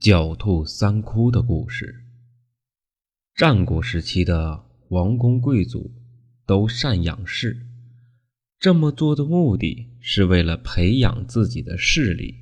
[0.00, 2.04] 狡兔三窟的故事。
[3.34, 5.90] 战国时期的王公贵族
[6.46, 7.66] 都善养士，
[8.60, 12.36] 这么做的目的是为了培养自己的势力。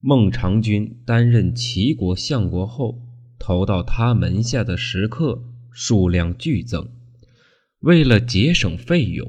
[0.00, 3.00] 孟尝君担任齐国相国后，
[3.38, 5.42] 投到他门下的食客
[5.72, 6.86] 数量剧增。
[7.78, 9.26] 为了节省费用，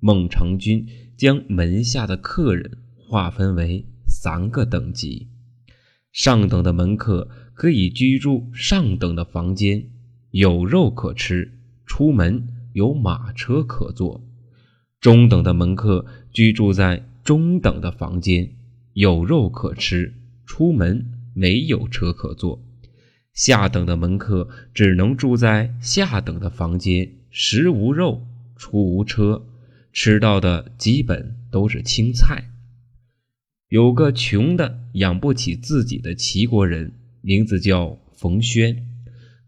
[0.00, 0.86] 孟尝君
[1.18, 5.28] 将门下的客人划分为三个等级。
[6.12, 9.84] 上等的门客可以居住上等的房间，
[10.30, 11.50] 有肉可吃；
[11.86, 14.24] 出门有马车可坐。
[15.00, 18.50] 中等的门客居住在中等的房间，
[18.94, 20.12] 有肉可吃；
[20.44, 22.60] 出门没有车可坐。
[23.32, 29.46] 下等的门客只能住在下等的房间，食无肉，出无车，
[29.92, 32.50] 吃到的基本都是青菜。
[33.68, 38.86] 有个穷的养不起自己的齐国人，名字叫冯轩，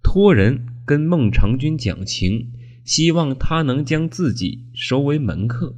[0.03, 2.53] 托人跟孟尝君讲情，
[2.85, 5.75] 希望他能将自己收为门客。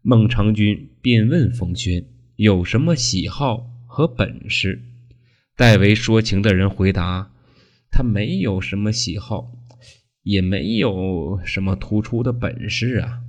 [0.00, 4.80] 孟尝君便问冯轩有什么喜好和本事。
[5.54, 7.30] 代为说情的人回答
[7.92, 9.52] ：“他没有什么喜好，
[10.22, 13.20] 也没有什么突出的本事啊。”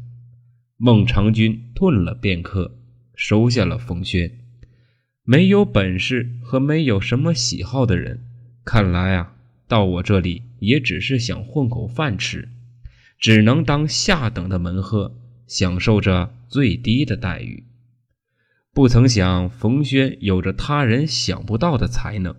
[0.80, 2.77] 孟尝君顿了片刻。
[3.18, 4.32] 收下了冯轩，
[5.24, 8.22] 没有本事和没有什么喜好的人，
[8.64, 9.34] 看来啊，
[9.68, 12.48] 到我这里也只是想混口饭吃，
[13.20, 15.16] 只能当下等的门客，
[15.48, 17.64] 享受着最低的待遇。
[18.72, 22.36] 不曾想，冯轩有着他人想不到的才能。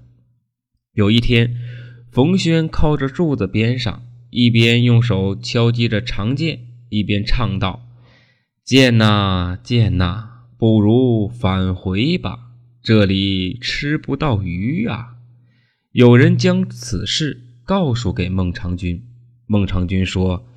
[0.92, 1.56] 有一天，
[2.12, 7.84] 冯轩靠着柱子边上，一边用手敲击着长剑，一边唱道
[8.62, 10.26] ：“剑呐，剑呐。”
[10.58, 12.50] 不如返回吧，
[12.82, 15.14] 这里吃不到鱼啊！
[15.92, 19.04] 有人将此事告诉给孟尝君，
[19.46, 20.48] 孟尝君说：“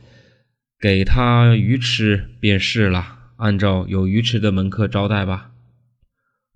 [0.82, 5.52] 给他鱼吃便是了，按照有鱼吃的门客招待吧。”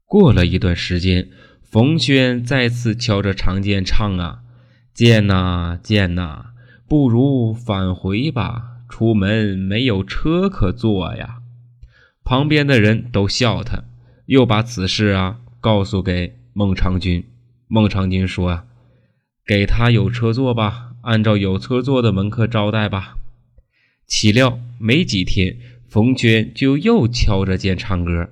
[0.06, 1.30] 过了一段时间，
[1.62, 4.40] 冯轩再次敲着长剑唱啊
[4.92, 6.48] ：“剑呐剑呐，
[6.90, 11.42] 不如返回吧，出门没有车可坐呀。”
[12.26, 13.84] 旁边的人都笑他，
[14.26, 17.24] 又把此事啊告诉给孟尝君。
[17.68, 18.66] 孟尝君说：“啊，
[19.46, 23.18] 给他有车坐吧，按照有车坐的门客招待吧。”
[24.08, 28.30] 岂料没几天，冯娟就又敲着剑唱歌：“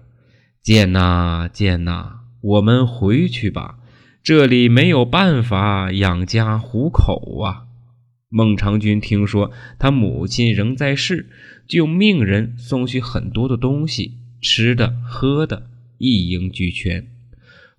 [0.64, 3.78] 剑呐剑呐，我们回去吧，
[4.24, 7.66] 这里没有办法养家糊口啊。”
[8.36, 11.30] 孟尝君听说他母亲仍在世，
[11.68, 17.06] 就命人送去很多的东西，吃的、喝的，一应俱全。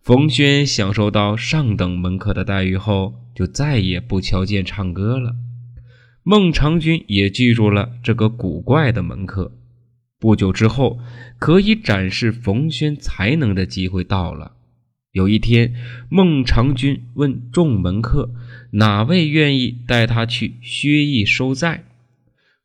[0.00, 5.34] 冯轩享受到上等门客的待遇后，就再也不瞧见唱歌了。
[6.22, 9.50] 孟尝君也记住了这个古怪的门客。
[10.20, 11.00] 不久之后，
[11.40, 14.52] 可以展示冯轩才能的机会到了。
[15.14, 15.72] 有一天，
[16.08, 18.34] 孟尝君问众门客
[18.82, 21.84] ：“哪位愿意带他去薛邑收债？”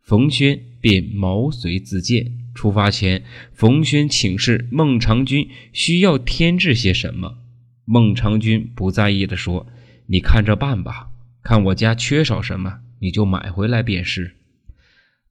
[0.01, 2.31] 冯轩便毛遂自荐。
[2.55, 3.23] 出发前，
[3.53, 7.37] 冯轩请示孟尝君需要添置些什么。
[7.85, 9.67] 孟尝君不在意地说
[10.09, 11.09] ：“你看着办吧，
[11.43, 14.37] 看我家缺少什么，你就买回来便是。”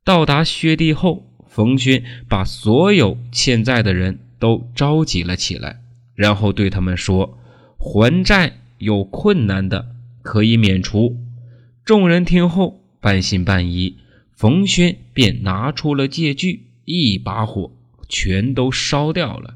[0.04, 5.80] 到达薛地后，冯轩把所有欠债的人都召集了起来。
[6.18, 7.38] 然后对他们说
[7.78, 11.16] ：“还债有困难的，可以免除。”
[11.86, 13.98] 众人听后半信半疑。
[14.34, 17.70] 冯轩便拿出了借据，一把火
[18.08, 19.54] 全都烧掉了。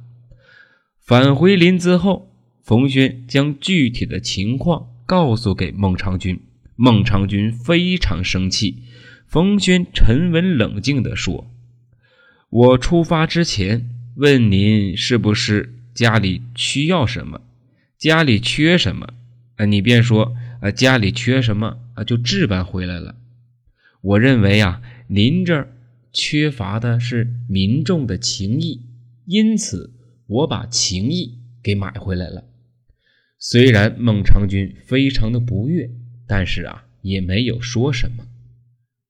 [1.00, 2.30] 返回临淄后，
[2.62, 6.40] 冯轩将具体的情况告诉给孟尝君。
[6.76, 8.84] 孟尝君非常生气。
[9.26, 11.50] 冯轩沉稳冷静地说
[12.50, 17.40] ：“我出发之前问您是不是？”家里需要什么，
[17.98, 19.14] 家里缺什么，
[19.56, 23.16] 啊，你便说，啊，家里缺什么，啊，就置办回来了。
[24.00, 25.76] 我认为啊，您这儿
[26.12, 28.80] 缺乏的是民众的情谊，
[29.26, 29.92] 因此
[30.26, 32.44] 我把情谊给买回来了。
[33.38, 35.90] 虽然孟尝君非常的不悦，
[36.26, 38.24] 但是啊，也没有说什么。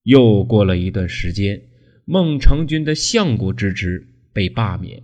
[0.02, 1.62] 又过了一段时间，
[2.04, 5.02] 孟尝君的相国之职被罢免。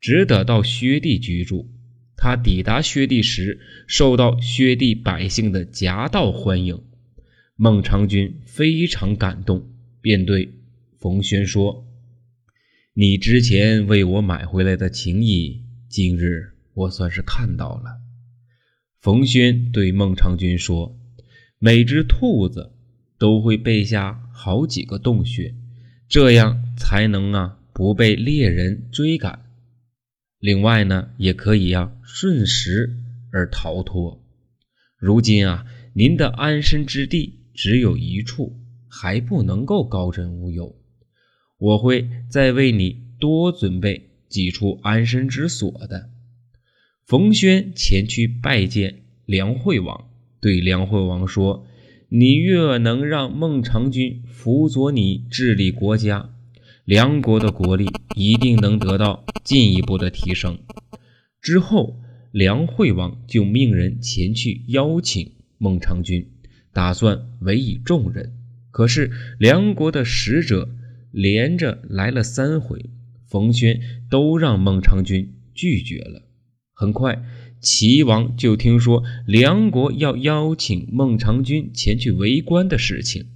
[0.00, 1.70] 只得到薛地居住。
[2.16, 6.82] 他抵达薛地时，受到薛地百姓的夹道欢迎。
[7.54, 10.52] 孟尝君非常感动，便对
[10.98, 11.86] 冯轩说
[12.94, 18.00] ：“你之前为我买回来的情谊，今日我算是看到了。”
[19.00, 20.98] 冯轩对孟尝君说
[21.60, 22.72] ：“每只兔子
[23.16, 25.54] 都会背下好几个洞穴，
[26.08, 29.47] 这样才能啊不被猎人追赶。
[30.40, 32.96] 另外呢，也可以呀顺时
[33.32, 34.24] 而逃脱。
[34.96, 38.56] 如今啊，您的安身之地只有一处，
[38.88, 40.76] 还不能够高枕无忧。
[41.58, 46.10] 我会再为你多准备几处安身之所的。”
[47.04, 51.66] 冯轩前去拜见梁惠王，对梁惠王说
[52.10, 56.34] ：“你越能让孟尝君辅佐你治理国家，
[56.88, 57.86] 梁国的国力
[58.16, 60.58] 一定能得到进一步的提升。”
[61.42, 62.00] 之后，
[62.32, 66.26] 梁惠王就命人前去邀请孟尝君，
[66.72, 68.32] 打算委以重任。
[68.70, 70.70] 可是，梁国的使者
[71.12, 72.86] 连着来了三回，
[73.26, 76.22] 冯轩都让孟尝君拒绝了。
[76.72, 77.22] 很快，
[77.60, 83.26] 齐王就听说梁国要邀请孟尝君前去围观的事情，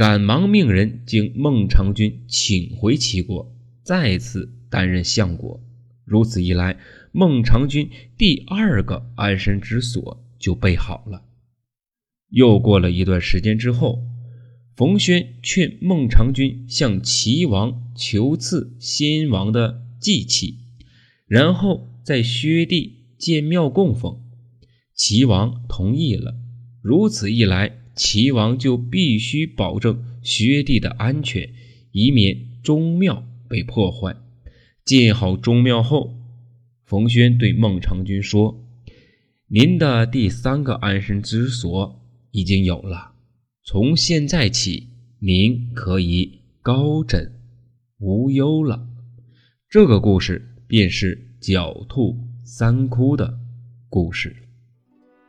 [0.00, 5.60] 赶忙命人将孟尝君请回齐国，再次担任相国。
[6.06, 6.78] 如此一来，
[7.12, 11.22] 孟尝君第二个安身之所就备好了。
[12.30, 14.02] 又过了一段时间之后，
[14.74, 20.60] 冯轩劝孟尝君向齐王求赐先王的祭器，
[21.26, 21.88] 然后。
[22.02, 24.18] 在薛地建庙供奉，
[24.94, 26.34] 齐王同意了。
[26.82, 31.52] 如此一来，齐王就必须保证薛地的安全，
[31.92, 34.16] 以免宗庙被破坏。
[34.86, 36.16] 建好宗庙后，
[36.86, 38.64] 冯轩对孟尝君说
[39.52, 42.00] ：“您的第三个安身之所
[42.30, 43.12] 已经有了，
[43.62, 44.88] 从现在起，
[45.18, 47.30] 您可以高枕
[47.98, 48.88] 无忧了。”
[49.68, 51.26] 这个故事便是。
[51.40, 53.40] 狡兔三窟的
[53.88, 54.36] 故事，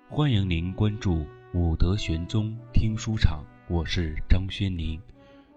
[0.09, 4.97] 欢迎您关注武德玄宗听书场，我是张轩宁。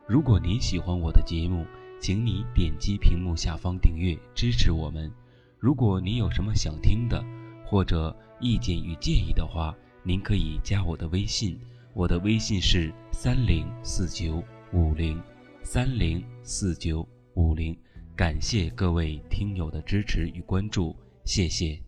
[0.08, 1.64] 如果您喜欢我的节目，
[2.00, 5.08] 请你点击屏幕下方订阅支持我们。
[5.56, 7.25] 如果您有什么想听的，
[7.64, 11.56] 或者意见与建议的话，您可以加我的微信，
[11.93, 14.43] 我的微信是三零四九
[14.73, 15.23] 五零
[15.62, 17.76] 三零四九五零。
[18.17, 21.83] 感谢各位听友的支持与关注，谢谢。